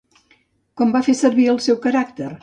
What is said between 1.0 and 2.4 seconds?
fer servir el seu caràcter?